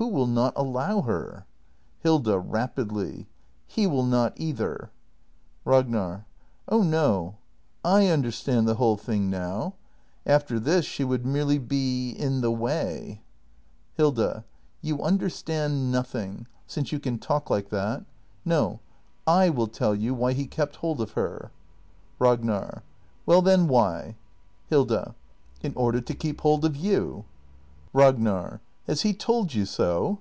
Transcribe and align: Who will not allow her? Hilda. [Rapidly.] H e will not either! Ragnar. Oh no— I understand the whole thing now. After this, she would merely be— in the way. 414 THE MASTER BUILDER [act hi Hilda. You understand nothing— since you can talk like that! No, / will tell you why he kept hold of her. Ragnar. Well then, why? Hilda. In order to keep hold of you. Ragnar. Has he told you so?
Who 0.00 0.08
will 0.08 0.26
not 0.26 0.54
allow 0.56 1.02
her? 1.02 1.44
Hilda. 1.98 2.38
[Rapidly.] 2.38 3.26
H 3.70 3.76
e 3.76 3.86
will 3.86 4.06
not 4.06 4.32
either! 4.38 4.90
Ragnar. 5.62 6.24
Oh 6.66 6.82
no— 6.82 7.34
I 8.00 8.06
understand 8.06 8.66
the 8.66 8.76
whole 8.76 8.96
thing 8.96 9.28
now. 9.28 9.74
After 10.24 10.58
this, 10.58 10.86
she 10.86 11.04
would 11.04 11.26
merely 11.26 11.58
be— 11.58 12.12
in 12.18 12.40
the 12.40 12.50
way. 12.50 13.20
414 13.98 14.14
THE 14.14 14.22
MASTER 14.22 14.24
BUILDER 14.24 14.38
[act 14.38 14.46
hi 14.46 14.86
Hilda. 14.86 14.88
You 15.04 15.06
understand 15.06 15.92
nothing— 15.92 16.46
since 16.66 16.92
you 16.92 16.98
can 16.98 17.18
talk 17.18 17.50
like 17.50 17.68
that! 17.68 18.02
No, 18.42 18.80
/ 19.08 19.26
will 19.26 19.66
tell 19.68 19.94
you 19.94 20.14
why 20.14 20.32
he 20.32 20.46
kept 20.46 20.76
hold 20.76 21.02
of 21.02 21.10
her. 21.12 21.50
Ragnar. 22.18 22.84
Well 23.26 23.42
then, 23.42 23.68
why? 23.68 24.16
Hilda. 24.70 25.14
In 25.62 25.74
order 25.76 26.00
to 26.00 26.14
keep 26.14 26.40
hold 26.40 26.64
of 26.64 26.74
you. 26.74 27.26
Ragnar. 27.92 28.62
Has 28.86 29.02
he 29.02 29.14
told 29.14 29.54
you 29.54 29.66
so? 29.66 30.18